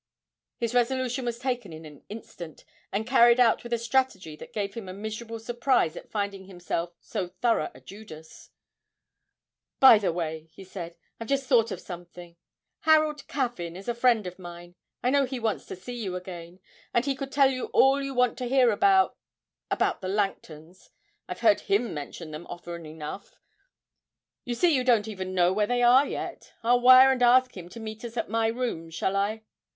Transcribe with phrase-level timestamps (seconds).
[0.57, 4.73] His resolution was taken in an instant, and carried out with a strategy that gave
[4.73, 8.49] him a miserable surprise at finding himself so thorough a Judas.
[9.79, 12.35] 'By the way,' he said, 'I've just thought of something.
[12.79, 14.73] Harold Caffyn is a friend of mine.
[15.03, 16.61] I know he wants to see you again,
[16.95, 19.15] and he could tell you all you want to hear about
[19.69, 20.89] about the Langtons,
[21.29, 23.35] I've heard him mention them often enough;
[24.45, 26.53] you see you don't even know where they are yet.
[26.63, 29.43] I'll wire and ask him to meet us at my rooms, shall I?'